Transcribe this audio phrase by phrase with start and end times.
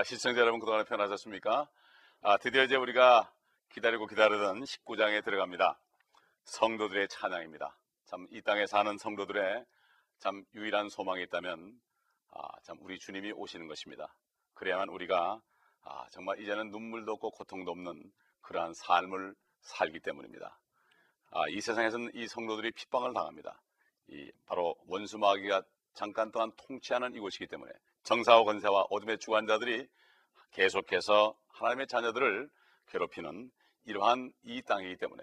[0.00, 1.68] 아, 시청자 여러분 그동안에 편하셨습니까?
[2.22, 3.30] 아, 드디어 이제 우리가
[3.68, 5.78] 기다리고 기다리던 19장에 들어갑니다.
[6.44, 7.76] 성도들의 찬양입니다.
[8.06, 9.62] 참 이 땅에 사는 성도들의
[10.18, 11.78] 참 유일한 소망이 있다면
[12.30, 14.14] 아, 참 우리 주님이 오시는 것입니다.
[14.54, 15.38] 그래야만 우리가
[15.82, 20.58] 아, 정말 이제는 눈물도 없고 고통도 없는 그러한 삶을 살기 때문입니다.
[21.32, 23.60] 아, 이 세상에서는 이 성도들이 핍박을 당합니다.
[24.08, 25.62] 이 바로 원수 마귀가
[25.94, 27.72] 잠깐 동안 통치하는 이곳이기 때문에
[28.04, 29.86] 정사와 권세와 어둠의 주관자들이
[30.52, 32.48] 계속해서 하나님의 자녀들을
[32.88, 33.50] 괴롭히는
[33.84, 35.22] 이러한 이 땅이기 때문에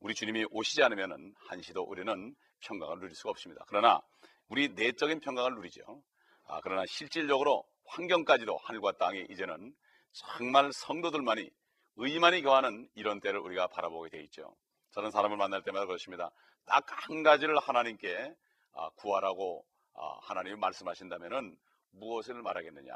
[0.00, 3.64] 우리 주님이 오시지 않으면 한시도 우리는 평강을 누릴 수가 없습니다.
[3.68, 4.00] 그러나
[4.48, 6.02] 우리 내적인 평강을 누리죠.
[6.48, 9.74] 아, 그러나 실질적으로 환경까지도 하늘과 땅이 이제는
[10.12, 11.48] 정말 성도들만이
[11.96, 14.54] 의만이 교하는 이런 때를 우리가 바라보게 돼 있죠.
[14.92, 16.30] 저는 사람을 만날 때마다 그렇습니다.
[16.66, 18.34] 딱 한 가지를 하나님께
[18.72, 19.75] 아, 구하라고 아,
[20.22, 21.56] 하나님이 말씀하신다면은
[21.90, 22.94] 무엇을 말하겠느냐?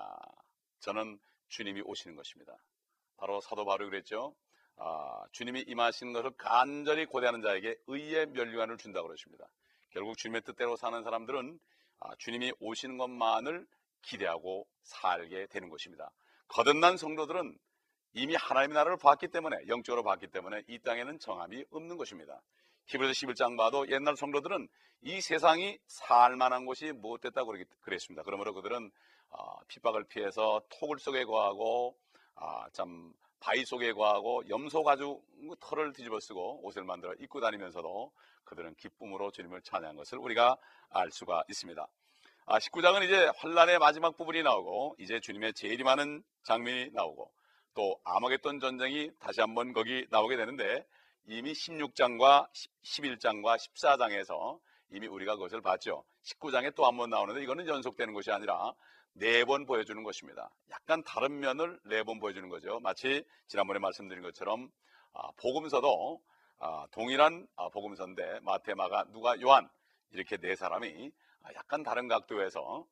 [0.80, 2.56] 저는 주님이 오시는 것입니다.
[3.16, 4.34] 바로 사도 바울이 그랬죠.
[4.76, 9.46] 아, 주님이 임하시는 것을 간절히 고대하는 자에게 의의 면류관을 준다고 그러십니다.
[9.90, 11.58] 결국 주님의 뜻대로 사는 사람들은
[12.00, 13.66] 아, 주님이 오시는 것만을
[14.02, 16.10] 기대하고 살게 되는 것입니다.
[16.48, 17.58] 거듭난 성도들은
[18.14, 22.40] 이미 하나님의 나라를 봤기 때문에 영적으로 봤기 때문에 이 땅에는 정함이 없는 것입니다.
[22.90, 24.66] 히브리서 11장 봐도 옛날 성도들은
[25.02, 28.24] 이 세상이 살만한 곳이 무엇됐다고 그랬습니다.
[28.24, 28.90] 그러므로 그들은
[29.28, 31.96] 어, 핍박을 피해서 토굴 속에 거하고
[32.34, 35.24] 아, 참 바위 속에 거하고 염소 가죽
[35.60, 38.10] 털을 뒤집어 쓰고 옷을 만들어 입고 다니면서도
[38.42, 40.56] 그들은 기쁨으로 주님을 찬양한 것을 우리가
[40.90, 41.86] 알 수가 있습니다.
[42.46, 47.30] 아, 19장은 이제 환란의 마지막 부분이 나오고 이제 주님의 제일 많은 장면이 나오고
[47.74, 50.84] 또 아마겟돈 전쟁이 다시 한번 거기 나오게 되는데
[51.26, 52.48] 이미 16장과
[52.84, 54.58] 11장과 14장에서
[54.90, 56.04] 이미 우리가 그것을 봤죠.
[56.24, 58.72] 19장에 또 한 번 나오는데 이거는 연속되는 것이 아니라
[59.14, 60.50] 네 번 보여주는 것입니다.
[60.70, 62.80] 약간 다른 면을 네 번 보여주는 거죠.
[62.80, 64.68] 마치 지난번에 말씀드린 것처럼
[65.12, 66.20] 아, 복음서도
[66.58, 69.68] 아, 동일한 아, 복음서인데 마태, 마가, 누가, 요한
[70.12, 71.10] 이렇게 네 사람이
[71.42, 72.86] 아, 약간 다른 각도에서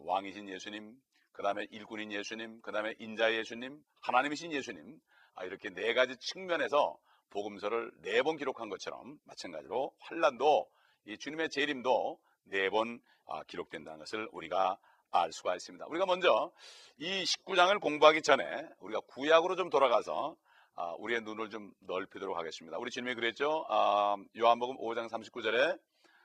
[0.00, 0.94] 왕이신 예수님,
[1.32, 4.98] 그 다음에 일꾼인 예수님, 그 다음에 인자 예수님, 하나님이신 예수님
[5.34, 6.98] 아, 이렇게 네 가지 측면에서
[7.30, 10.68] 복음서를 네 번 기록한 것처럼 마찬가지로 환란도
[11.06, 14.78] 이 주님의 재림도 네번 아, 기록된다는 것을 우리가
[15.10, 15.86] 알 수가 있습니다.
[15.86, 16.52] 우리가 먼저
[16.98, 18.44] 이 19장을 공부하기 전에
[18.80, 20.36] 우리가 구약으로 좀 돌아가서
[20.74, 22.78] 아, 우리의 눈을 좀 넓히도록 하겠습니다.
[22.78, 23.64] 우리 주님이 그랬죠.
[23.68, 25.78] 아, 요한복음 5장 39절에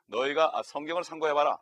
[0.08, 1.58] 너희가 성경을 상고해봐라.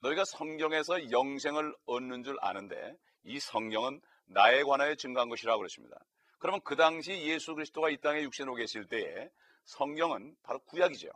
[0.00, 5.96] 너희가 성경에서 영생을 얻는 줄 아는데 이 성경은 나에 관하여 증거한 것이라고 그러십니다.
[6.44, 9.30] 그러면 그 당시 예수 그리스도가 이 땅에 육신으로 계실 때에
[9.64, 11.08] 성경은 바로 구약이죠.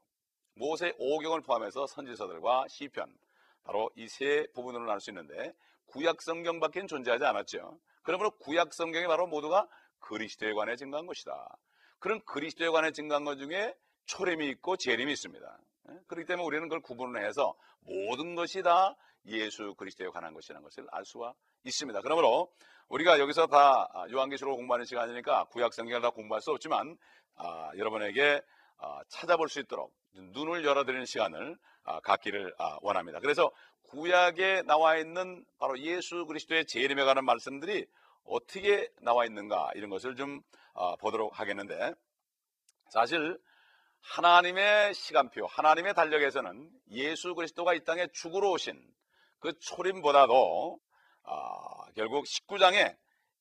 [0.54, 3.14] 모세 오경을 포함해서 선지서들과 시편
[3.62, 5.52] 바로 이 세 부분으로 나눌 수 있는데
[5.84, 7.78] 구약 성경밖에 존재하지 않았죠.
[8.02, 9.68] 그러므로 구약 성경이 바로 모두가
[9.98, 11.58] 그리스도에 관해 증거한 것이다.
[11.98, 15.58] 그런 그리스도에 관해 증거한 것 중에 초림이 있고 재림이 있습니다.
[15.90, 15.98] 예?
[16.06, 18.94] 그렇기 때문에 우리는 그걸 구분을 해서 모든 것이 다
[19.26, 21.34] 예수 그리스도에 관한 것이라는 것을 알 수가
[21.64, 22.00] 있습니다.
[22.02, 22.50] 그러므로
[22.88, 26.96] 우리가 여기서 다 아, 요한계시록을 공부하는 시간이니까 구약 성경을 다 공부할 수 없지만
[27.36, 28.40] 아, 여러분에게
[28.78, 33.20] 아, 찾아볼 수 있도록 눈을 열어드리는 시간을 아, 갖기를 아, 원합니다.
[33.20, 33.50] 그래서
[33.84, 37.86] 구약에 나와 있는 바로 예수 그리스도의 재림에 관한 말씀들이
[38.24, 40.40] 어떻게 나와 있는가 이런 것을 좀
[40.74, 41.94] 아, 보도록 하겠는데
[42.90, 43.38] 사실
[44.00, 48.80] 하나님의 시간표, 하나님의 달력에서는 예수 그리스도가 이 땅에 죽으러 오신
[49.40, 50.80] 그 초림보다도
[51.24, 52.96] 아, 결국 19장에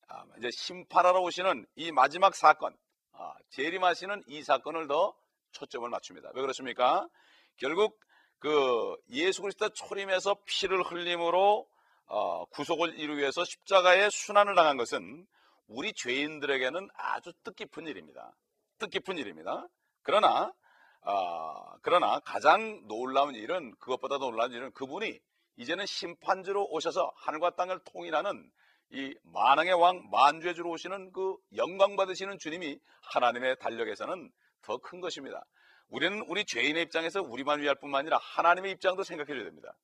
[0.10, 2.76] 아, 이제 심판하러 오시는 이 마지막 사건,
[3.14, 5.16] 아, 재림하시는 이 사건을 더
[5.52, 6.32] 초점을 맞춥니다.
[6.34, 7.08] 왜 그렇습니까?
[7.58, 8.00] 결국
[8.40, 11.68] 그 예수 그리스도 초림에서 피를 흘림으로
[12.08, 15.28] 어, 구속을 이루기 위해서 십자가의 순환을 당한 것은
[15.68, 18.34] 우리 죄인들에게는 아주 뜻깊은 일입니다.
[18.80, 19.68] 뜻깊은 일입니다.
[20.08, 20.54] 그러나
[21.02, 25.20] 어, 그러나 가장 놀라운 일은 그것보다 놀라운 일은 그분이
[25.58, 28.50] 이제는 심판주로 오셔서 하늘과 땅을 통일하는
[28.92, 34.32] 이 만왕의 왕 만주의 주로 오시는 그 영광 받으시는 주님이 하나님의 달력에서는
[34.62, 35.44] 더 큰 것입니다.
[35.90, 39.76] 우리는 우리 죄인의 입장에서 우리만 위할 뿐만 아니라 하나님의 입장도 생각해 줘야 됩니다.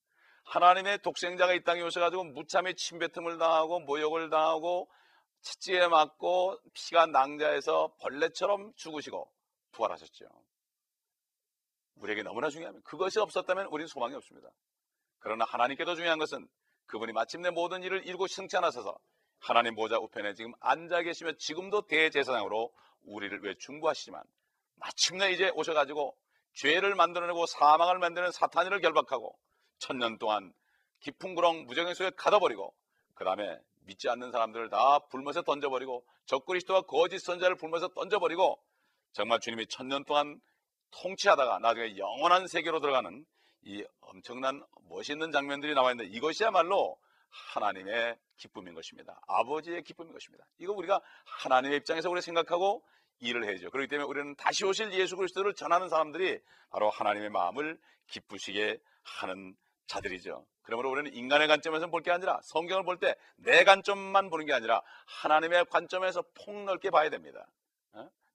[0.46, 4.90] 하나님의 독생자가 이 땅에 오셔가지고 무참히 침뱉음을 당하고 모욕을 당하고
[5.42, 9.30] 채찍에 맞고 피가 낭자해서 벌레처럼 죽으시고
[9.74, 10.26] 부활하셨죠.
[11.96, 12.84] 우리에게 너무나 중요합니다.
[12.90, 14.50] 그것이 없었다면 우리는 소망이 없습니다.
[15.20, 16.48] 그러나 하나님께 더 중요한 것은
[16.88, 18.98] 그분이 마침내 모든 일을 이루고 승천하셔서
[19.40, 22.72] 하나님 보좌 우편에 지금 앉아 계시며 지금도 대제사장으로
[23.04, 24.24] 우리를 왜 중보하시지만
[24.76, 26.16] 마침내 이제 오셔가지고
[26.54, 29.38] 죄를 만들어내고 사망을 만드는 사탄이를 결박하고
[29.80, 30.54] 천년 동안
[31.00, 32.74] 깊은 구렁 무정의 속에 가둬버리고
[33.16, 38.62] 그 다음에 믿지 않는 사람들을 다 불못에 던져버리고 적그리스도와 거짓 선자를 불못에 던져버리고
[39.14, 40.40] 정말 주님이 천년 동안
[40.92, 43.26] 통치하다가 나중에 영원한 세계로 들어가는
[43.66, 46.98] 이 엄청난 멋있는 장면들이 나와 있는데 이것이야말로
[47.30, 49.20] 하나님의 기쁨인 것입니다.
[49.28, 50.46] 아버지의 기쁨인 것입니다.
[50.60, 52.84] 이거 우리가 하나님의 입장에서 우리 생각하고
[53.20, 53.72] 일을 해야죠.
[53.72, 56.40] 그렇기 때문에 우리는 다시 오실 예수 그리스도를 전하는 사람들이
[56.70, 59.56] 바로 하나님의 마음을 기쁘시게 하는
[59.88, 60.46] 자들이죠.
[60.64, 64.82] 그러므로 우리는 인간의 관점에서 볼 게 아니라 성경을 볼 때 내 관점만 보는 게 아니라
[65.06, 67.46] 하나님의 관점에서 폭넓게 봐야 됩니다.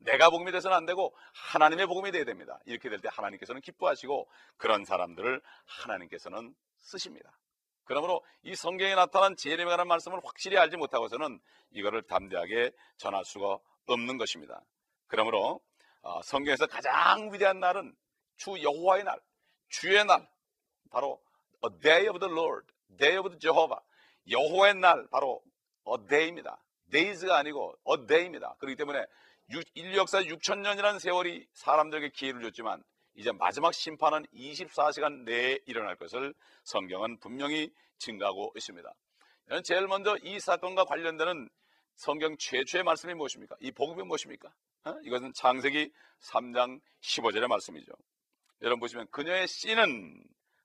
[0.00, 0.04] 어?
[0.04, 2.58] 내가 복음이 돼서는 안 되고 하나님의 복음이 돼야 됩니다.
[2.66, 7.38] 이렇게 될 때 하나님께서는 기뻐하시고 그런 사람들을 하나님께서는 쓰십니다.
[7.84, 11.40] 그러므로 이 성경에 나타난 재림에 관한 말씀을 확실히 알지 못하고서는
[11.70, 14.62] 이거를 담대하게 전할 수가 없는 것입니다.
[15.06, 15.60] 그러므로
[16.02, 17.94] 어, 성경에서 가장 위대한 날은
[18.36, 19.18] 주 여호와의 날,
[19.68, 20.28] 주의 날,
[20.90, 21.20] 바로
[21.64, 22.66] a day of the Lord,
[22.98, 23.82] day of the Jehovah,
[24.30, 25.42] 여호와의 날 바로
[25.88, 26.62] a day입니다.
[26.90, 28.54] days가 아니고 a day입니다.
[28.58, 29.04] 그렇기 때문에
[29.74, 32.82] 인류 역사 6천 년이라는 세월이 사람들에게 기회를 줬지만
[33.14, 36.34] 이제 마지막 심판은 24시간 내에 일어날 것을
[36.64, 38.92] 성경은 분명히 증가하고 있습니다.
[39.64, 41.48] 제일 먼저 이 사건과 관련되는
[41.96, 43.56] 성경 최초의 말씀이 무엇입니까?
[43.60, 44.52] 이 복음이 무엇입니까?
[44.84, 44.94] 어?
[45.02, 45.90] 이것은 창세기
[46.20, 47.92] 3장 15절의 말씀이죠.
[48.62, 50.22] 여러분 보시면 그녀의 씨는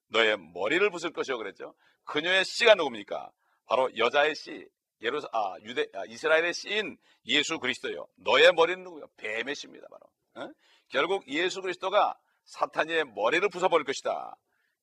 [0.09, 1.73] 너의 머리를 부술 것이요 그랬죠.
[2.03, 3.31] 그녀의 씨가 누굽니까?
[3.65, 4.67] 바로 여자의 씨,
[5.03, 6.97] 예루 아 유대 아, 이스라엘의 씨인
[7.27, 8.07] 예수 그리스도요.
[8.15, 9.05] 너의 머리는 누구요?
[9.17, 10.47] 뱀의 씨입니다, 바로.
[10.47, 10.53] 어?
[10.89, 14.35] 결국 예수 그리스도가 사탄의 머리를 부숴버릴 것이다.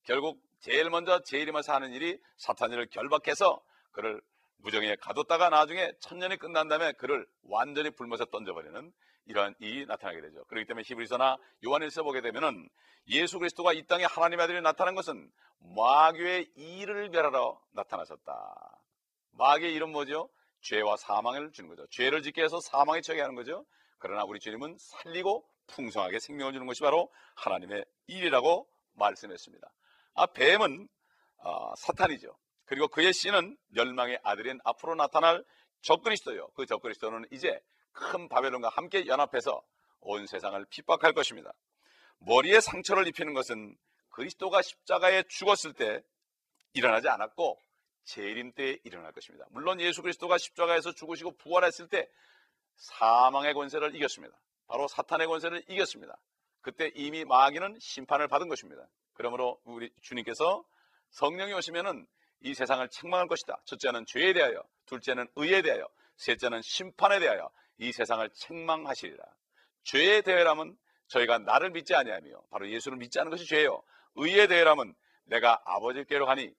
[0.04, 3.60] 결국 제일 먼저 제일이면서 하는 일이 사탄이를 결박해서
[3.92, 4.20] 그를
[4.58, 8.92] 무정에 가뒀다가 나중에 천년이 끝난 다음에 그를 완전히 불못에 던져버리는
[9.26, 10.44] 이러한 일이 나타나게 되죠.
[10.44, 12.68] 그렇기 때문에 히브리서나 요한일서 보게 되면은
[13.08, 15.30] 예수 그리스도가 이 땅에 하나님의 아들이 나타난 것은
[15.60, 18.79] 마귀의 일을 멸하러 나타나셨다.
[19.40, 20.28] 마귀의 일은 뭐죠?
[20.60, 21.86] 죄와 사망을 주는 거죠.
[21.88, 23.64] 죄를 짓게 해서 사망에 처하게 하는 거죠.
[23.98, 29.72] 그러나 우리 주님은 살리고 풍성하게 생명을 주는 것이 바로 하나님의 일이라고 말씀했습니다.
[30.14, 30.88] 아, 뱀은
[31.38, 32.36] 어, 사탄이죠.
[32.66, 35.42] 그리고 그의 씨는 멸망의 아들인 앞으로 나타날
[35.80, 36.50] 적그리스도요.
[36.50, 37.58] 그 적그리스도는 이제
[37.92, 39.62] 큰 바벨론과 함께 연합해서
[40.00, 41.52] 온 세상을 핍박할 것입니다.
[42.18, 43.74] 머리에 상처를 입히는 것은
[44.10, 46.02] 그리스도가 십자가에 죽었을 때
[46.74, 47.58] 일어나지 않았고
[48.04, 49.46] 재림 때 일어날 것입니다.
[49.50, 52.08] 물론 예수 그리스도가 십자가에서 죽으시고 부활했을 때
[52.76, 54.36] 사망의 권세를 이겼습니다.
[54.66, 56.18] 바로 사탄의 권세를 이겼습니다.
[56.60, 58.86] 그때 이미 마귀는 심판을 받은 것입니다.
[59.14, 60.64] 그러므로 우리 주님께서
[61.10, 62.06] 성령이 오시면은
[62.42, 63.60] 이 세상을 책망할 것이다.
[63.64, 65.86] 첫째는 죄에 대하여, 둘째는 의에 대하여,
[66.16, 69.24] 셋째는 심판에 대하여 이 세상을 책망하시리라.
[69.84, 70.76] 죄에 대하여라면
[71.08, 73.82] 저희가 나를 믿지 아니하며 바로 예수를 믿지 않는 것이 죄요
[74.14, 74.94] 의에 대하여라면
[75.24, 76.54] 내가 아버지께로 가니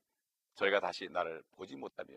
[0.56, 2.10] 저희가 다시 나를 보지 못하며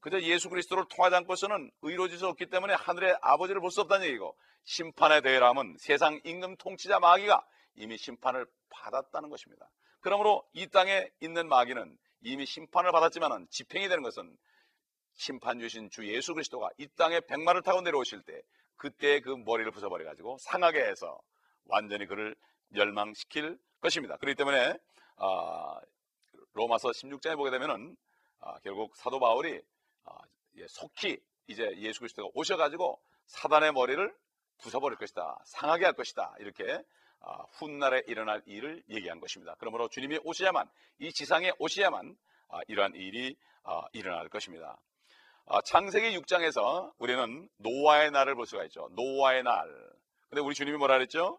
[0.00, 4.36] 그저 예수 그리스도를 통하지 않고서는 의로워질 수 없기 때문에 하늘의 아버지를 볼 수 없다는 얘기고
[4.64, 7.44] 심판에 대하여라면 세상 임금 통치자 마귀가
[7.76, 9.68] 이미 심판을 받았다는 것입니다.
[10.00, 14.36] 그러므로 이 땅에 있는 마귀는 이미 심판을 받았지만 집행이 되는 것은
[15.14, 18.42] 심판 주신 주 예수 그리스도가 이 땅에 백마를 타고 내려오실 때
[18.76, 21.18] 그때 그 머리를 부숴버려 가지고 상하게 해서
[21.64, 22.36] 완전히 그를
[22.68, 24.16] 멸망시킬 것입니다.
[24.18, 24.74] 그렇기 때문에
[25.16, 25.80] 아,
[26.56, 27.96] 로마서 16장에 보게 되면은
[28.40, 29.60] 아, 결국 사도 바울이
[30.04, 30.18] 아,
[30.56, 34.14] 예, 속히 이제 예수 그리스도가 오셔가지고 사단의 머리를
[34.58, 36.82] 부숴버릴 것이다, 상하게 할 것이다 이렇게
[37.20, 39.54] 아, 훗날에 일어날 일을 얘기한 것입니다.
[39.58, 40.66] 그러므로 주님이 오셔야만
[40.98, 42.16] 이 지상에 오셔야만
[42.48, 44.78] 아, 이러한 일이 아, 일어날 것입니다.
[45.64, 48.88] 창세기 6장에서 우리는 노아의 날을 볼 수가 있죠.
[48.92, 49.68] 노아의 날.
[50.28, 51.38] 근데 우리 주님이 뭐라 그랬죠?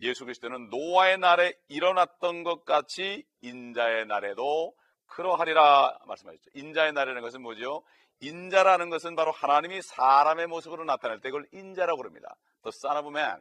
[0.00, 4.74] 예수 그리스도는 노아의 날에 일어났던 것 같이 인자의 날에도
[5.06, 6.50] 그러하리라 말씀하셨죠.
[6.54, 7.84] 인자의 날이라는 것은 뭐죠?
[8.20, 12.34] 인자라는 것은 바로 하나님이 사람의 모습으로 나타날 때 그걸 인자라고 그럽니다.
[12.62, 13.40] The Son of Man.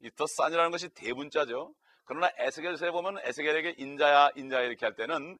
[0.00, 1.74] 이 The Son이라는 것이 대문자죠.
[2.04, 5.38] 그러나 에스겔서에 보면 에스겔에게 인자야 인자야 이렇게 할 때는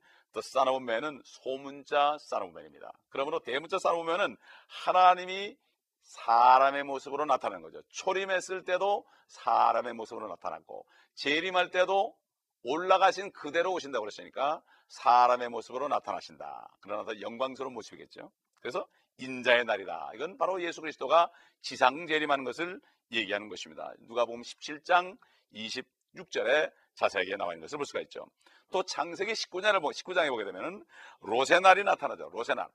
[0.69, 2.17] of Man은 소문자
[2.51, 2.93] Man입니다.
[3.11, 3.79] 그러므로 대문자
[4.09, 4.37] Man은
[4.69, 5.57] 하나님이
[6.03, 7.83] 사람의 모습으로 나타나는 거죠.
[7.89, 12.17] 초림했을 때도 사람의 모습으로 나타났고 재림할 때도
[12.65, 16.69] 올라가신 그대로 오신다고 그랬으니까 사람의 모습으로 나타나신다.
[16.81, 18.31] 그러나 더 영광스러운 모습이겠죠.
[18.61, 18.87] 그래서
[19.19, 20.13] 인자의 날이다.
[20.15, 21.31] 이건 바로 예수 그리스도가
[21.61, 22.81] 지상 재림하는 것을
[23.13, 23.93] 얘기하는 것입니다.
[24.07, 25.17] 누가 보면 17장
[25.55, 28.27] 26절에 자세하게 나와 있는 것을 볼 수가 있죠.
[28.71, 30.85] 또 창세기 19장을 보 19장에 보게 되면
[31.21, 32.31] 롯의 날이 나타나죠.
[32.31, 32.69] 롯의 날.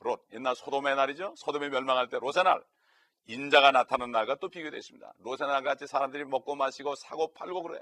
[0.00, 1.34] 롯 옛날 소돔의 날이죠.
[1.36, 2.62] 소돔이 멸망할 때 롯의 날.
[3.26, 4.48] 인자가 나타나는 날과 또.
[5.18, 7.80] 롯의 날 같이 사람들이 먹고 마시고 사고 팔고 그래.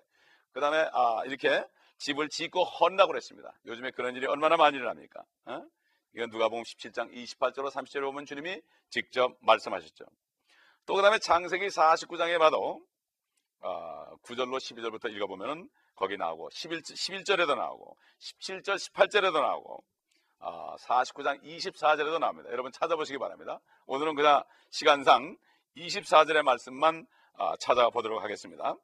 [0.53, 1.65] 그 다음에 아, 이렇게
[1.99, 3.53] 집을 짓고 헌다고 그랬습니다.
[3.67, 5.25] 요즘에 그런 일이 얼마나 많이 일어납니까?
[5.47, 5.63] 어?
[6.15, 10.05] 이건 누가복음 17장 28절로 30절에 보면 주님이 직접 말씀하셨죠.
[10.87, 12.85] 또 그 다음에 창세기 49장에 봐도
[13.61, 19.92] 어, 9절로 12절부터 읽어보면은 거기 나오고 11, 11절에도 나오고 17절 18절에도 나오고 어,
[20.43, 22.51] 49장 24절에도 나옵니다.
[22.51, 23.61] 여러분 찾아보시기 바랍니다.
[23.87, 25.37] 오늘은 그냥 시간상
[25.77, 28.77] 24절의 말씀만 어, 찾아보도록 하겠습니다.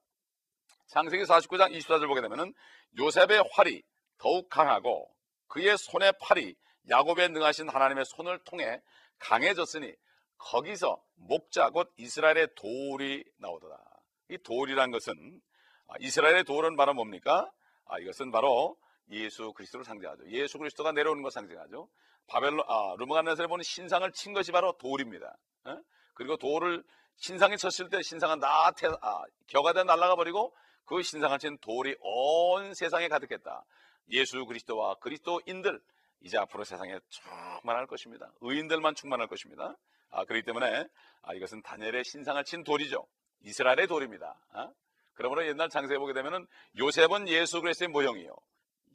[0.87, 2.55] 창세기 49장 24절 보게 되면은
[2.99, 3.83] 요셉의 활이
[4.17, 5.11] 더욱 강하고
[5.49, 6.55] 그의 손의 팔이
[6.89, 8.81] 야곱에 능하신 하나님의 손을 통해
[9.19, 9.93] 강해졌으니
[10.39, 13.77] 거기서 목자 곧 이스라엘의 돌이 나오더라.
[14.31, 15.41] 이 돌이란 것은
[15.89, 17.51] 아, 이스라엘의 돌은 바로 뭡니까?
[17.87, 18.77] 아, 이것은 바로
[19.11, 20.29] 예수 그리스도를 상징하죠.
[20.29, 21.89] 예수 그리스도가 내려오는 것 상징하죠.
[22.27, 25.37] 바벨로 아, 루브간네살에 보는 신상을 친 것이 바로 돌입니다.
[25.67, 25.77] 에?
[26.15, 26.85] 그리고 돌을
[27.17, 32.75] 신상에 쳤을 때 신상은 다 태, 아, 겨가돼 날아가 버리고 그 신상을 친 돌이 온
[32.75, 33.65] 세상에 가득했다.
[34.11, 35.81] 예수 그리스도와 그리스도인들
[36.21, 38.31] 이제 앞으로 세상에 충만할 것입니다.
[38.41, 39.77] 의인들만 충만할 것입니다.
[40.11, 40.87] 아, 그렇기 때문에
[41.23, 43.07] 아, 이것은 다니엘의 신상을 친 돌이죠.
[43.41, 44.39] 이스라엘의 돌입니다.
[44.53, 44.71] 아?
[45.15, 46.47] 그러므로 옛날 장세에 보게 되면은
[46.79, 48.35] 요셉은 예수 그리스도의 모형이요.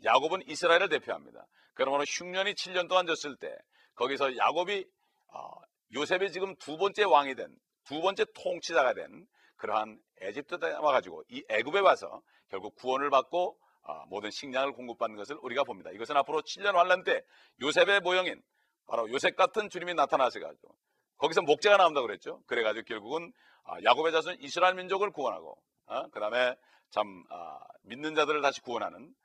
[0.04, 1.46] 야곱은 이스라엘을 대표합니다.
[1.74, 3.56] 그러므로 흉년이 7년 동안 졌을 때
[3.96, 4.86] 거기서 야곱이
[5.34, 5.50] 어,
[5.94, 11.80] 요셉이 지금 두 번째 왕이 된 두 번째 통치자가 된 그러한 에집트에 와가지고 이 애굽에
[11.80, 15.92] 와서 결국 구원을 받고 어, 모든 식량을 공급받는 것을 우리가 봅니다.
[15.92, 17.22] 이것은 앞으로 7년 환란 때
[17.62, 18.42] 요셉의 모형인
[18.88, 20.76] 바로 요셉 같은 주님이 나타나셔가지고
[21.18, 22.42] 거기서 목재가 나온다 그랬죠.
[22.48, 23.34] 그래가지고 결국은
[23.66, 25.58] 아, 야곱의 자손 이스라엘 민족을 구원하고
[25.88, 26.08] 어?
[26.10, 26.56] 그 다음에
[26.92, 29.23] 참 아, 믿는 자들을 다시 구원하는 아,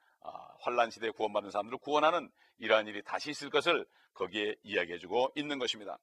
[0.60, 5.98] 환란 시대에 구원받는 사람들을 구원하는 이러한 일이 다시 있을 것을 거기에 이야기해주고 있는 것입니다.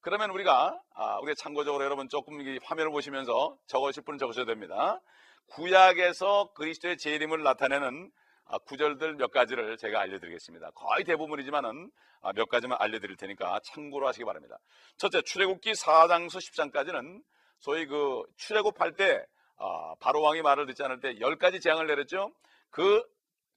[0.00, 5.00] 그러면 우리가 아, 우리 참고적으로 여러분 조금 화면을 보시면서 적으실 분은 적으셔도 됩니다.
[5.48, 8.10] 구약에서 그리스도의 재림을 나타내는
[8.46, 10.70] 아, 구절들 몇 가지를 제가 알려드리겠습니다.
[10.70, 11.90] 거의 대부분이지만은
[12.22, 14.58] 아, 몇 가지만 알려드릴 테니까 참고로 하시기 바랍니다.
[14.96, 17.22] 첫째, 출애굽기 4장서 10장까지는
[17.58, 19.24] 소위 그 출애굽할 때
[19.56, 22.32] 아, 바로 왕이 말을 듣지 않을 때 10가지 재앙을 내렸죠.
[22.70, 23.02] 그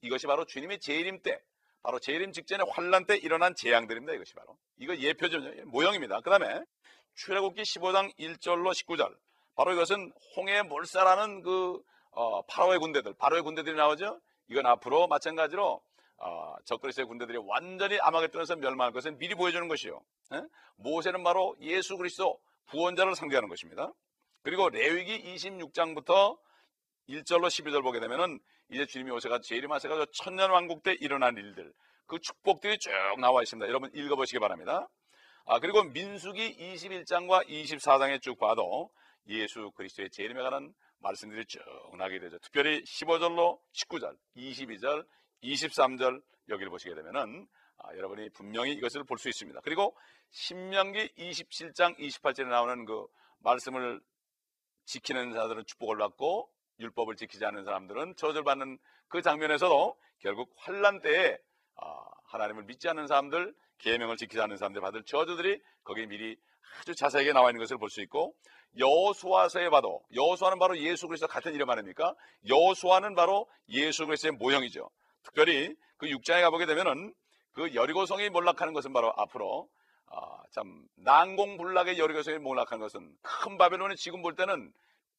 [0.02, 1.42] 이것이 바로 주님의 재림 때
[1.84, 4.14] 바로 재림 직전에 환란 때 일어난 재앙들입니다.
[4.14, 6.22] 이것이 바로 이거 예표죠 모형입니다.
[6.22, 6.64] 그 다음에
[7.16, 9.16] 출애굽기 15장 1절로 19절
[9.56, 11.82] 바로 이것은 홍해 몰살하는 그
[12.12, 14.20] 어, 파라오의 군대들 바로의 군대들이 나오죠.
[14.50, 15.82] 이건 앞으로 마찬가지로
[16.18, 20.02] 어, 적그리스의 군대들이 완전히 아마겟돈에서 멸망할 것을 미리 보여주는 것이요.
[20.34, 20.42] 에?
[20.76, 22.40] 모세는 바로 예수 그리스도
[22.70, 23.92] 구원자를 상대하는 것입니다.
[24.44, 26.38] 그리고 레위기 26장부터
[27.12, 28.40] 1절로 12절 보게 되면은
[28.70, 31.74] 이제 주님이 오셔가 재림하셔가 천년 왕국 때 일어난 일들
[32.08, 33.68] 그 축복들이 쭉 나와 있습니다.
[33.68, 34.88] 여러분 읽어 보시기 바랍니다.
[35.46, 38.90] 아 그리고 민수기 21장과 24장에 쭉 봐도
[39.28, 41.60] 예수 그리스도의 재림에 관한 말씀들이 쭉
[41.98, 42.38] 나게 되죠.
[42.40, 45.06] 특별히 15절로 19절, 22절,
[45.44, 49.60] 23절 여기를 보시게 되면은 아, 여러분이 분명히 이것을 볼 수 있습니다.
[49.64, 49.98] 그리고
[50.30, 53.06] 신명기 27장 28절에 나오는 그
[53.40, 54.00] 말씀을
[54.86, 56.50] 지키는 자들은 축복을 받고
[56.82, 61.38] 율법을 지키지 않는 사람들은 저주를 받는 그 장면에서도 결국 환란 때에
[61.78, 66.38] 아, 하나님을 믿지 않는 사람들, 계명을 지키지 않는 사람들 받을 저주들이 거기에 미리
[66.80, 68.34] 아주 자세하게 나와 있는 것을 볼 수 있고
[68.78, 72.16] 여호수아서에 봐도 여호수아는 바로 예수 그리스도 같은 이름 아닙니까?
[72.48, 74.90] 여호수아는 바로 예수 그리스도의 모형이죠.
[75.24, 77.14] 특별히 그 6장에 가보게 되면은
[77.54, 79.68] 그 여리고성이 몰락하는 것은 바로 앞으로
[80.08, 84.72] 아, 참 난공불락의 여리고성이 몰락하는 것은 큰 바벨론이 지금 볼 때는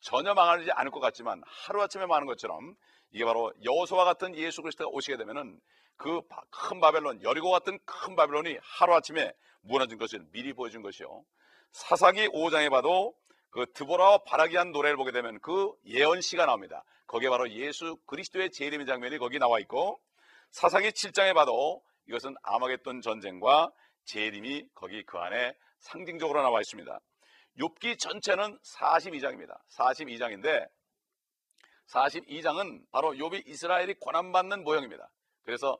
[0.02, 2.74] 전혀 망하지 않을 것 같지만 하루아침에 망하는 것처럼
[3.12, 5.60] 이게 바로 여호수아 같은 예수 그리스도가 오시게 되면은
[5.96, 9.32] 그 큰 바벨론 여리고 같은 큰 바벨론이 하루아침에
[9.62, 11.24] 무너진 것을 미리 보여준 것이요.
[11.72, 13.14] 사사기 5장에 봐도
[13.50, 16.84] 그 드보라와 바라기 한 노래를 보게 되면 그 예언시가 나옵니다.
[17.06, 20.00] 거기에 바로 예수 그리스도의 재림의 장면이 거기 나와 있고
[20.50, 23.70] 사사기 7장에 봐도 이것은 아마겟돈 전쟁과
[24.04, 26.98] 재림이 거기 그 안에 상징적으로 나와 있습니다.
[27.58, 29.58] 욥기 전체는 42장입니다.
[29.70, 30.68] 42장인데
[31.86, 35.10] 42장은 바로 욥이 이스라엘이 고난받는 모형입니다.
[35.44, 35.78] 그래서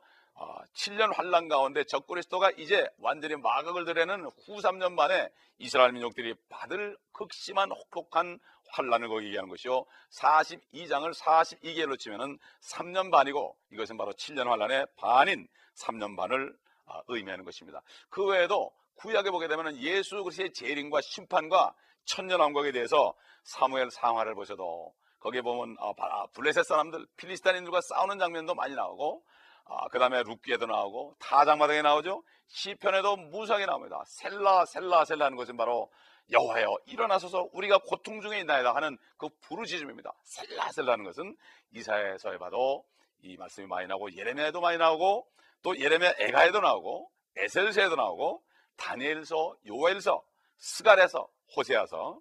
[0.73, 6.97] 7년 어, 환란 가운데 적그리스도가 이제 완전히 마각을 드려는 후 3년 만에 이스라엘 민족들이 받을
[7.11, 8.39] 극심한 혹독한
[8.71, 9.85] 환란을 거기 얘기하는 것이요.
[10.11, 17.81] 42장을 42개로 치면은 3년 반이고 이것은 바로 7년 환란의 반인 3년 반을 아, 의미하는 것입니다.
[18.09, 21.73] 그 외에도 구약에 보게 되면 예수 그리스도의 재림과 심판과
[22.05, 28.75] 천년 왕국에 대해서 사무엘 상화를 보셔도 거기에 보면 아, 블레셋 사람들 필리스타인들과 싸우는 장면도 많이
[28.75, 29.23] 나오고
[29.65, 32.23] 아, 그 다음에 룻기에도 나오고 타장마당에 나오죠.
[32.47, 34.03] 시편에도 무수하게 나옵니다.
[34.05, 35.89] 셀라 셀라 셀라 하는 것은 바로
[36.31, 40.13] 여호와여 일어나소서 우리가 고통 중에 있나이다 하는 그 부르짖음입니다.
[40.23, 41.35] 셀라 셀라 하는 것은
[41.71, 42.83] 이사야서에 봐도
[43.21, 45.27] 이 말씀이 많이 나오고 예레미야에도 많이 나오고
[45.61, 48.43] 또 예레미야 에가에도 나오고 에셀서에도 나오고
[48.77, 50.23] 다니엘서, 요엘서,
[50.57, 52.19] 스갈에서, 호세아서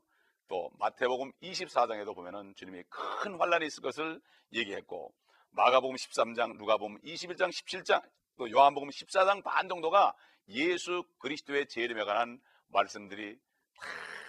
[0.48, 4.20] 또 마태복음 24장에도 보면은 주님이 큰 환란이 있을 것을
[4.52, 5.14] 얘기했고
[5.50, 8.02] 마가복음 13장, 누가복음 21장, 17장,
[8.36, 10.14] 또 요한복음 14장 반 정도가
[10.48, 13.36] 예수 그리스도의 재림에 관한 말씀들이
[13.78, 13.86] 다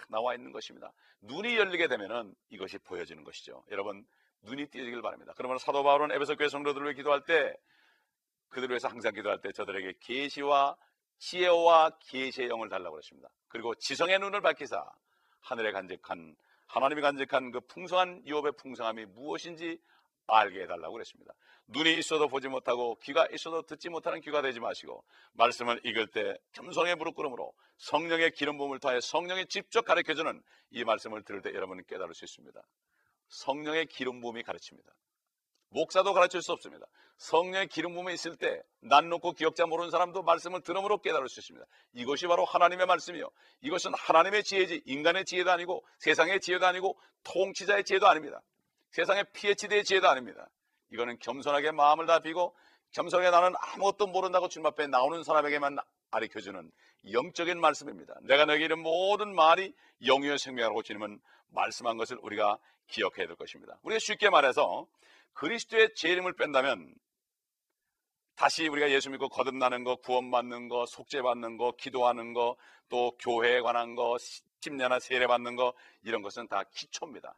[0.08, 0.92] 나와 있는 것입니다.
[1.22, 3.64] 눈이 열리게 되면은 이것이 보여지는 것이죠.
[3.70, 4.06] 여러분
[4.42, 5.32] 눈이 띄어지길 바랍니다.
[5.36, 7.54] 그러면 사도 바울은 에베소 교회 성도들을 기도할 때
[8.50, 10.76] 그들을 위해서 항상 기도할 때 저들에게 계시와
[11.18, 13.28] 지혜와 계시의 영을 달라고 그랬습니다.
[13.48, 14.84] 그리고 지성의 눈을 밝히사
[15.40, 16.34] 하늘에 간직한
[16.66, 19.78] 하나님이 간직한 그 풍성한 유업의 풍성함이 무엇인지
[20.26, 21.32] 알게 해달라고 그랬습니다.
[21.66, 26.96] 눈이 있어도 보지 못하고 귀가 있어도 듣지 못하는 귀가 되지 마시고 말씀을 읽을 때 겸손의
[26.96, 32.14] 무릎 꿇음으로 성령의 기름 부음을 통해 성령이 직접 가르쳐주는 이 말씀을 들을 때 여러분은 깨달을
[32.14, 32.60] 수 있습니다.
[33.28, 34.92] 성령의 기름 부음이 가르칩니다.
[35.74, 36.86] 목사도 가르칠 수 없습니다.
[37.18, 41.66] 성령의 기름 부음이 있을 때 난 놓고 기억자 모르는 사람도 말씀을 들음으로 깨달을 수 있습니다.
[41.94, 43.30] 이것이 바로 하나님의 말씀이요.
[43.62, 48.42] 이것은 하나님의 지혜지 인간의 지혜도 아니고 세상의 지혜도 아니고 통치자의 지혜도 아닙니다.
[48.90, 50.48] 세상의 PhD의 지혜도 아닙니다.
[50.92, 52.54] 이거는 겸손하게 마음을 다 비고
[52.92, 55.78] 겸손하게 나는 아무것도 모른다고 주님 앞에 나오는 사람에게만
[56.10, 56.70] 가르쳐주는
[57.10, 58.14] 영적인 말씀입니다.
[58.22, 59.74] 내가 너에게 이른 모든 말이
[60.06, 63.78] 영유의 생명이라고 주님은 말씀한 것을 우리가 기억해야 될 것입니다.
[63.82, 64.86] 우리가 쉽게 말해서
[65.34, 66.94] 그리스도의 죄임을 뺀다면
[68.36, 72.56] 다시 우리가 예수 믿고 거듭나는 거, 구원받는 거, 속죄받는 거, 기도하는 거,
[72.88, 74.16] 또 교회에 관한 거,
[74.60, 75.72] 침례나 세례 받는 거
[76.02, 77.34] 이런 것은 다 기초입니다.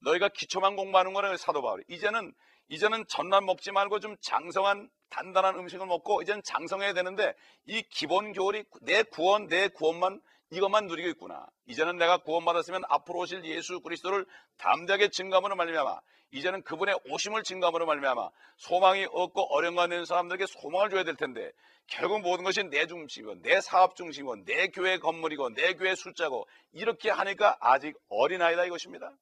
[0.00, 2.32] 너희가 기초만 공부하는 거는 사도 바울이 이제는
[2.68, 7.32] 이제는 전만 먹지 말고 좀 장성한 단단한 음식을 먹고 이제는 장성해야 되는데
[7.64, 11.46] 이 기본 교리 내 구원 내 구원만 이것만 누리고 있구나.
[11.66, 14.26] 이제는 내가 구원받았으면 앞으로 오실 예수 그리스도를
[14.58, 15.98] 담대하게 증감으로 말미암아
[16.32, 21.50] 이제는 그분의 오심을 증감으로 말미암아 소망이 없고 어려움가 사람들에게 소망을 줘야 될 텐데
[21.88, 27.10] 결국 모든 것이 내 중심이고 내 사업 중심이고 내 교회 건물이고 내 교회 숫자고 이렇게
[27.10, 29.12] 하니까 아직 어린아이다 이것입니다.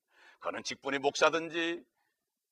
[0.40, 1.82] 그는 직분이 목사든지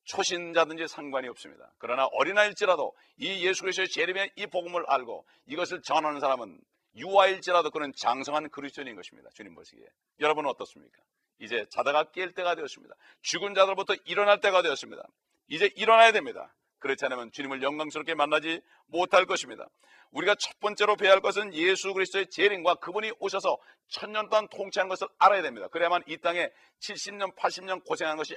[0.05, 1.71] 초신자든지 상관이 없습니다.
[1.77, 6.59] 그러나 어린아일지라도 이 예수 그리스도의 재림의 이 복음을 알고 이것을 전하는 사람은
[6.95, 9.29] 유아일지라도 그는 장성한 그리스도인인 것입니다.
[9.33, 9.85] 주님 보시기에.
[10.19, 11.01] 여러분은 어떻습니까?
[11.39, 12.95] 이제 자다가 깰 때가 되었습니다.
[13.21, 15.03] 죽은 자들부터 일어날 때가 되었습니다.
[15.47, 16.53] 이제 일어나야 됩니다.
[16.79, 19.67] 그렇지 않으면 주님을 영광스럽게 만나지 못할 것입니다.
[20.11, 25.07] 우리가 첫 번째로 배워야 할 것은 예수 그리스도의 재림과 그분이 오셔서 천년 동안 통치한 것을
[25.17, 25.67] 알아야 됩니다.
[25.69, 26.49] 그래야만 이 땅에
[26.81, 28.35] 70년, 80년 고생한 것이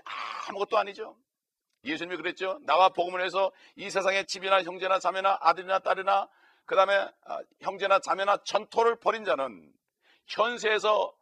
[0.49, 1.17] 아무것도 아니죠.
[1.85, 2.59] 예수님이 그랬죠.
[2.63, 6.29] 나와 복음을 해서 이 세상에 집이나 형제나 자매나 아들이나 딸이나
[6.67, 9.73] 그 다음에 아, 형제나 자매나 전토를 벌인 자는
[10.27, 11.15] 현세에서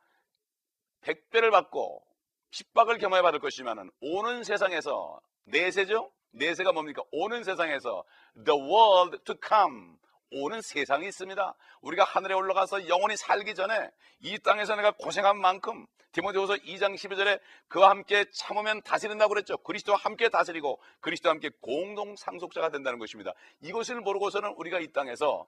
[1.02, 2.04] 백배를 받고
[2.50, 6.10] 핍박을 경험해 받을 것이지만 오는 세상에서 내세죠?
[6.30, 7.02] 내세가 뭡니까?
[7.12, 8.04] 오는 세상에서
[8.44, 9.96] the world to come
[10.34, 11.54] 오는 세상이 있습니다.
[11.80, 17.90] 우리가 하늘에 올라가서 영원히 살기 전에 이 땅에서 내가 고생한 만큼 디모데후서 2장 12절에 그와
[17.90, 19.58] 함께 참으면 다스린다고 그랬죠.
[19.58, 23.32] 그리스도와 함께 다스리고 그리스도와 함께 공동 상속자가 된다는 것입니다.
[23.60, 25.46] 이것을 모르고서는 우리가 이 땅에서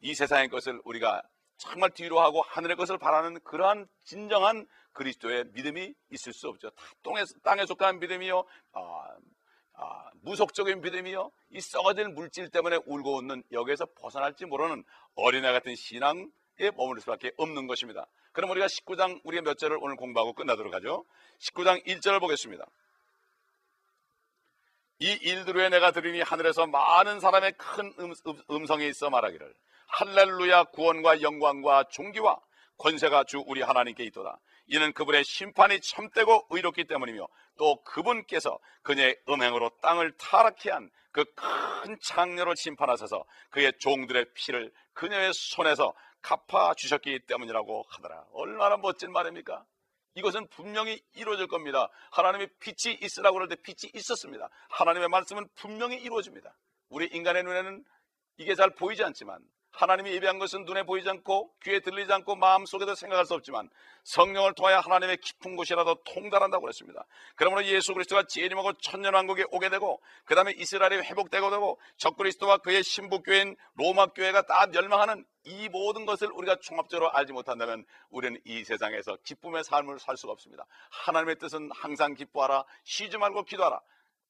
[0.00, 1.22] 이 세상의 것을 우리가
[1.56, 6.70] 정말 뒤로 하고 하늘의 것을 바라는 그러한 진정한 그리스도의 믿음이 있을 수 없죠.
[7.02, 9.16] 땅에, 땅에 속한 믿음이요, 아,
[9.80, 16.26] 아, 무속적인 믿음이요, 이 썩어질 물질 때문에 울고 웃는 여기에서 벗어날지 모르는 어린애 같은 신앙에
[16.76, 18.06] 머무를 수밖에 없는 것입니다.
[18.32, 21.04] 그럼 우리가 19장 우리가 몇 절을 오늘 공부하고 끝나도록 하죠.
[21.40, 22.66] 19장 1절을 보겠습니다.
[24.98, 28.12] 이 일들 후에 내가 들으니 하늘에서 많은 사람의 큰 음,
[28.50, 29.54] 음 성이 있어 말하기를
[29.88, 32.38] 할렐루야 구원과 영광과 존귀와
[32.76, 34.38] 권세가 주 우리 하나님께 있도다.
[34.70, 37.26] 이는 그분의 심판이 참되고 의롭기 때문이며
[37.58, 45.32] 또 그분께서 그녀의 음행으로 땅을 타락케 한 그 큰 창녀를 심판하셔서 그의 종들의 피를 그녀의
[45.34, 48.26] 손에서 갚아 주셨기 때문이라고 하더라.
[48.32, 49.64] 얼마나 멋진 말입니까?
[50.14, 51.88] 이것은 분명히 이루어질 겁니다.
[52.12, 54.48] 하나님의 빛이 있으라고 그럴 때 빛이 있었습니다.
[54.68, 56.54] 하나님의 말씀은 분명히 이루어집니다.
[56.90, 57.84] 우리 인간의 눈에는
[58.36, 59.40] 이게 잘 보이지 않지만
[59.72, 63.70] 하나님이 예배한 것은 눈에 보이지 않고 귀에 들리지 않고 마음속에도 생각할 수 없지만
[64.04, 67.04] 성령을 통하여 하나님의 깊은 곳이라도 통달한다고 그랬습니다.
[67.36, 73.56] 그러므로 예수 그리스도가 재림하고 천년왕국에 오게 되고 그 다음에 이스라엘이 회복되고 되고 적그리스도와 그의 신부교인
[73.74, 79.64] 로마 교회가 다 멸망하는 이 모든 것을 우리가 종합적으로 알지 못한다면 우리는 이 세상에서 기쁨의
[79.64, 80.66] 삶을 살 수가 없습니다.
[80.90, 83.80] 하나님의 뜻은 항상 기뻐하라 쉬지 말고 기도하라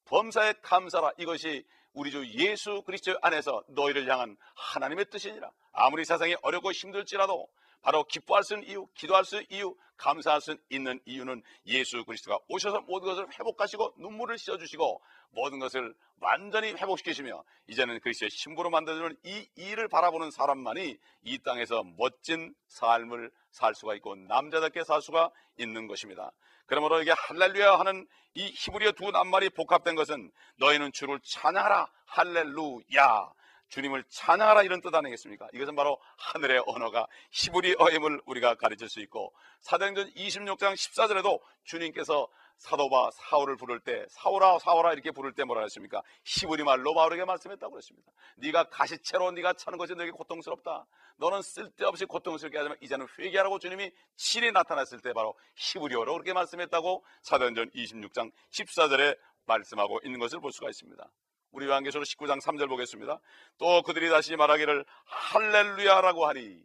[0.05, 5.51] 범사에 감사라 이것이 우리 주 예수 그리스도 안에서 너희를 향한 하나님의 뜻이니라.
[5.73, 7.49] 아무리 세상이 어렵고 힘들지라도
[7.83, 12.39] 바로 기뻐할 수 있는 이유, 기도할 수 있는 이유, 감사할 수 있는 이유는 예수 그리스도가
[12.49, 19.49] 오셔서 모든 것을 회복하시고 눈물을 씻어주시고 모든 것을 완전히 회복시키시며 이제는 그리스도의 신부로 만들어주는 이
[19.57, 26.33] 일을 바라보는 사람만이 이 땅에서 멋진 삶을 살 수가 있고 남자답게 살 수가 있는 것입니다.
[26.67, 33.33] 그러므로 이게 할렐루야 하는 이 히브리어 두 낱말이 복합된 것은 너희는 주를 찬양하라 할렐루야
[33.71, 35.49] 주님을 찬양하라 이런 뜻 아니겠습니까?
[35.53, 42.29] 이것은 바로 하늘의 언어가 히브리어임을 우리가 가르칠 수 있고 사도행전 26장 14절에도 주님께서
[42.59, 46.03] 사도바 사울을 부를 때 사울아 사울아 이렇게 부를 때 뭐라 했습니까?
[46.25, 48.13] 히브리 말로 바울에게 말씀했다고 그랬습니다.
[48.37, 50.85] 네가 가시채로 네가 차는 것이 너에게 고통스럽다.
[51.17, 57.71] 너는 쓸데없이 고통스럽게 하지만 이제는 회개하라고 주님이 친히 나타났을 때 바로 히브리어로 그렇게 말씀했다고 사도행전
[57.71, 61.11] 26장 14절에 말씀하고 있는 것을 볼 수가 있습니다.
[61.53, 63.21] 우리 요한계시록 19장 3절 보겠습니다.
[63.59, 66.63] 또 그들이 다시 말하기를 할렐루야라고 하니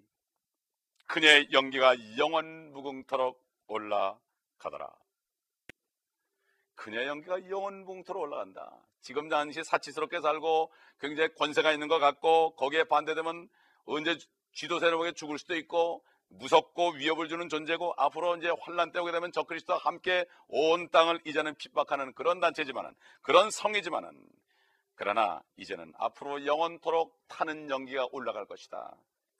[1.07, 4.89] 그녀의 연기가 영원 무궁토록 올라가더라.
[6.75, 8.71] 그녀의 연기가 영원 무궁토록 올라간다.
[9.01, 13.49] 지금 당시 사치스럽게 살고 굉장히 권세가 있는 것 같고 거기에 반대되면
[13.85, 14.17] 언제
[14.53, 19.31] 쥐도 새로게 죽을 수도 있고 무섭고 위협을 주는 존재고 앞으로 이제 환란 때 오게 되면
[19.31, 24.11] 적그리스도와 함께 온 땅을 이제는 핍박하는 그런 단체지만은 그런 성이지만은
[24.95, 28.95] 그러나 이제는 앞으로 영원토록 타는 연기가 올라갈 것이다.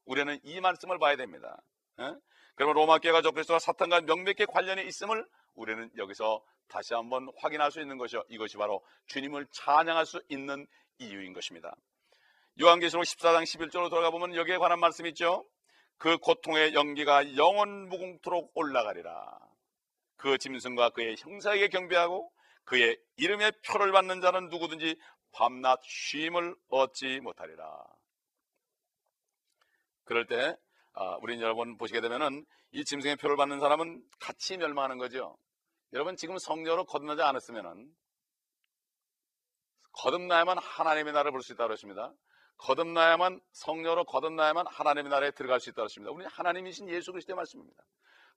[0.06, 1.62] 우리는 이 말씀을 봐야 됩니다.
[2.00, 2.13] 에?
[2.56, 7.98] 그러면 로마 교회가 적그리스도와 사탄과 명백히 관련이 있음을 우리는 여기서 다시 한번 확인할 수 있는
[7.98, 8.24] 것이요.
[8.30, 10.68] 이것이 바로 주님을 찬양할 수 있는
[11.00, 11.76] 이유인 것입니다.
[12.62, 15.46] 요한계시록 14장 11절로 돌아가 보면 여기에 관한 말씀이 있죠.
[15.98, 19.38] 그 고통의 연기가 영원 무궁토록 올라가리라.
[20.18, 22.32] 그 짐승과 그의 형사에게 경배하고
[22.63, 24.98] 그의 이름의 표를 받는 자는 누구든지
[25.36, 27.86] 밤낮 쉼을 얻지 못하리라.
[30.06, 30.56] 그럴 때
[30.93, 35.38] 아, 우리 여러분 보시게 되면은 이 짐승의 표를 받는 사람은 같이 멸망하는 거죠.
[35.93, 37.93] 여러분 지금 성녀로 거듭나지 않았으면은
[39.91, 42.13] 거듭나야만 하나님의 나라를 볼 수 있다고 했습니다.
[42.58, 46.12] 거듭나야만 성녀로 거듭나야만 하나님의 나라에 들어갈 수 있다고 했습니다.
[46.12, 47.84] 우리 하나님이신 예수 그리스도의 말씀입니다.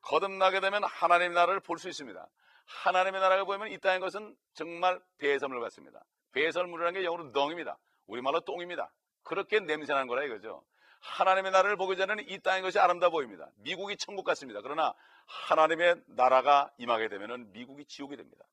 [0.02, 2.28] 거듭나게 되면 하나님의 나라를 볼 수 있습니다.
[2.66, 6.04] 하나님의 나라를 보면 이 땅의 것은 정말 배설물 같습니다.
[6.32, 7.78] 배설물이라는 게 영어로 덩입니다.
[8.06, 8.90] 우리말로 똥입니다.
[9.22, 10.64] 그렇게 냄새나는 거라 이거죠.
[11.00, 13.48] 하나님의 나라를 보기 전에는 이 땅의 것이 아름다워 보입니다.
[13.56, 14.60] 미국이 천국 같습니다.
[14.62, 14.94] 그러나
[15.26, 18.44] 하나님의 나라가 임하게 되면 미국이 지옥이 됩니다.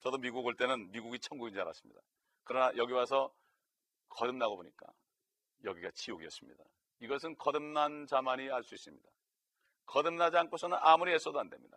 [0.00, 2.00] 저도 미국 올 때는 미국이 천국인 줄 알았습니다.
[2.44, 3.32] 그러나 여기 와서
[4.08, 4.86] 거듭나고 보니까
[5.64, 6.64] 여기가 지옥이었습니다.
[7.00, 9.08] 이것은 거듭난 자만이 알 수 있습니다.
[9.86, 11.76] 거듭나지 않고서는 아무리 애써도 안 됩니다.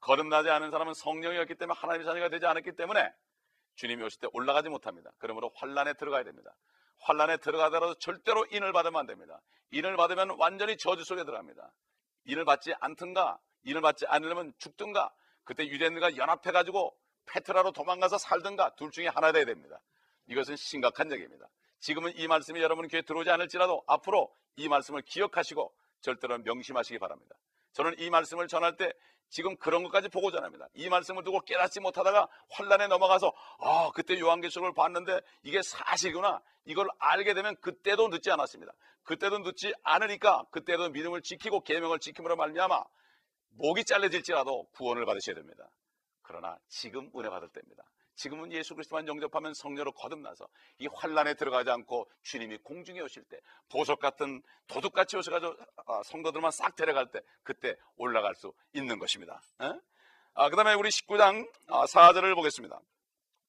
[0.00, 3.12] 거듭나지 않은 사람은 성령이었기 때문에 하나님의 자녀가 되지 않았기 때문에
[3.76, 5.10] 주님이 오실 때 올라가지 못합니다.
[5.18, 6.54] 그러므로 환란에 들어가야 됩니다.
[7.00, 9.40] 환란에 들어가더라도 절대로 인을 받으면 안 됩니다.
[9.70, 11.72] 인을 받으면 완전히 저주 속에 들어갑니다.
[12.24, 15.12] 인을 받지 않든가 인을 받지 않으려면 죽든가
[15.44, 19.80] 그때 유대인들과 연합해 가지고 페트라로 도망가서 살든가 둘 중에 하나 돼야 됩니다.
[20.26, 21.48] 이것은 심각한 얘기입니다.
[21.80, 27.34] 지금은 이 말씀이 여러분 귀에 들어오지 않을지라도 앞으로 이 말씀을 기억하시고 절대로 명심하시기 바랍니다.
[27.72, 28.92] 저는 이 말씀을 전할 때
[29.28, 30.68] 지금 그런 것까지 보고 전합니다.
[30.74, 37.34] 이 말씀을 두고 깨닫지 못하다가 환란에 넘어가서 아 그때 요한계시록을 봤는데 이게 사실이구나 이걸 알게
[37.34, 38.72] 되면 그때도 늦지 않았습니다.
[39.02, 42.84] 그때도 늦지 않으니까 그때도 믿음을 지키고 계명을 지킴으로 말미암아
[43.56, 45.68] 목이 잘려질지라도 구원을 받으셔야 됩니다.
[46.22, 47.84] 그러나 지금 은혜 받을 때입니다.
[48.14, 50.46] 지금은 예수 그리스도만 영접하면 성녀로 거듭나서
[50.78, 55.54] 이 환란에 들어가지 않고 주님이 공중에 오실 때 보석 같은 도둑같이 오셔가지고
[55.86, 59.40] 아, 성도들만 싹 데려갈 때 그때 올라갈 수 있는 것입니다.
[60.34, 62.80] 아, 그 다음에 우리 19장 4절을 아, 보겠습니다.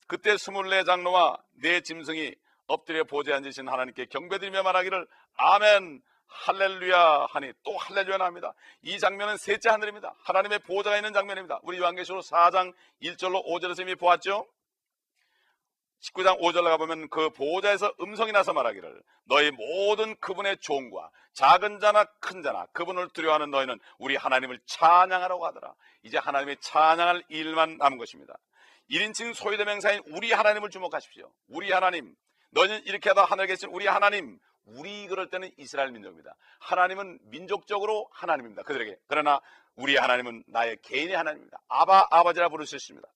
[0.07, 2.35] 그때 24 장로와 네 짐승이
[2.67, 8.53] 엎드려 보좌에 앉으신 하나님께 경배드리며 말하기를 아멘 할렐루야 하니 또 할렐루야 합니다.
[8.81, 10.15] 이 장면은 셋째 하늘입니다.
[10.23, 11.59] 하나님의 보좌가 있는 장면입니다.
[11.63, 14.47] 우리 요한계시록 4장 1절로 5절에서 이미 보았죠.
[16.01, 22.43] 19장 5절 나가보면 그 보호자에서 음성이 나서 말하기를 너희 모든 그분의 종과 작은 자나 큰
[22.43, 25.73] 자나 그분을 두려워하는 너희는 우리 하나님을 찬양하라고 하더라.
[26.03, 28.35] 이제 하나님의 찬양할 일만 남은 것입니다.
[28.91, 31.31] 1인칭 소유대명사인 우리 하나님을 주목하십시오.
[31.47, 32.15] 우리 하나님.
[32.51, 34.39] 너희는 이렇게 하다 하늘에 계신 우리 하나님.
[34.65, 36.35] 우리 그럴 때는 이스라엘 민족입니다.
[36.59, 38.63] 하나님은 민족적으로 하나님입니다.
[38.63, 38.97] 그들에게.
[39.07, 39.39] 그러나
[39.75, 41.59] 우리 하나님은 나의 개인의 하나님입니다.
[41.67, 43.07] 아바 아버지라 부를 수 있습니다.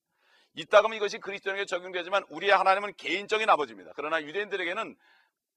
[0.55, 3.93] 이따금 이것이 그리스도에게 적용되지만 우리의 하나님은 개인적인 아버지입니다.
[3.95, 4.95] 그러나 유대인들에게는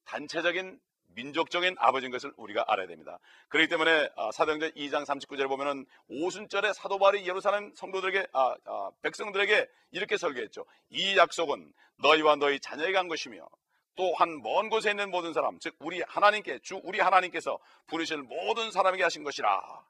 [0.04, 0.78] 단체적인
[1.14, 3.18] 민족적인 아버지인 것을 우리가 알아야 됩니다.
[3.48, 9.68] 그렇기 때문에 아, 사도행전 2장 39절에 보면은 오순절에 사도 바울이 예루살렘 성도들에게 아, 아, 백성들에게
[9.90, 10.64] 이렇게 설교했죠.
[10.90, 13.46] 이 약속은 너희와 너희 자녀에게 한 것이며
[13.94, 19.02] 또한 먼 곳에 있는 모든 사람, 즉 우리 하나님께 주 우리 하나님께서 부르실 모든 사람에게
[19.02, 19.84] 하신 것이라.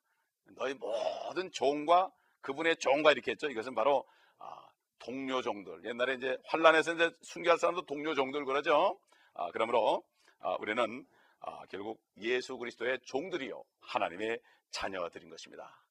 [0.57, 2.11] 너희 모든 종과
[2.41, 3.49] 그분의 종과 이렇게 했죠.
[3.49, 4.05] 이것은 바로
[4.39, 5.85] 아, 동료 종들.
[5.85, 8.99] 옛날에 이제 환란에서 이제 순교할 사람도 동료 종들 그러죠.
[9.35, 10.03] 아, 그러므로
[10.41, 11.07] 아, 우리는
[11.41, 15.82] 아, 결국 예수 그리스도의 종들이요 하나님의 자녀들인 것입니다.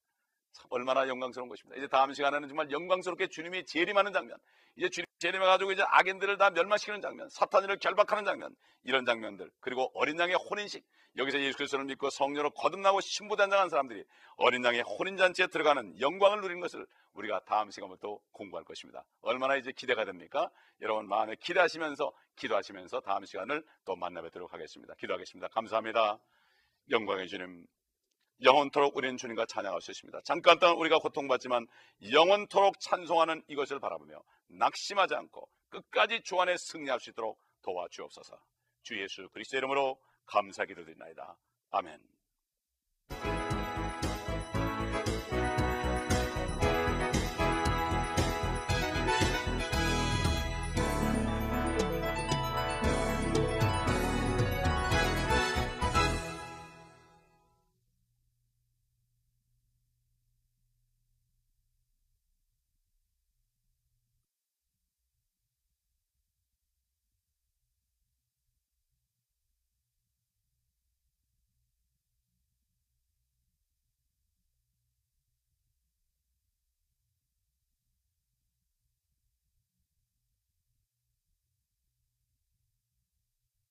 [0.54, 1.78] 참 얼마나 영광스러운 것입니다.
[1.78, 4.38] 이제 다음 시간에는 정말 영광스럽게 주님이 재림하는 장면,
[4.76, 10.20] 이제 주님 재림해가지고 이제 악인들을 다 멸망시키는 장면, 사탄을 결박하는 장면, 이런 장면들, 그리고 어린
[10.20, 10.84] 양의 혼인식,
[11.18, 14.06] 여기서 예수 그리스도를 믿고 성령으로 거듭나고 신부단장한 사람들이
[14.38, 19.04] 어린 양의 혼인잔치에 들어가는 영광을 누리는 것을 우리가 다음 시간부터 공부할 것입니다.
[19.22, 20.50] 얼마나 이제 기대가 됩니까?
[20.80, 24.94] 여러분 마음에 기대하시면서 기도하시면서 다음 시간을 또 만나 뵙도록 하겠습니다.
[24.96, 25.50] 기도하겠습니다.
[25.50, 26.18] 감사합니다.
[26.90, 27.66] 영광의 주님,
[28.44, 30.22] 영원토록 우리는 주님과 찬양할 수 있습니다.
[30.24, 31.68] 잠깐 동안 우리가 고통받지만
[32.12, 38.38] 영원토록 찬송하는 이것을 바라보며 낙심하지 않고 끝까지 주 안에 승리할 수 있도록 도와주옵소서.
[38.84, 41.38] 주 예수 그리스도 이름으로 감사 기도드리나이다.
[41.72, 42.00] 아멘.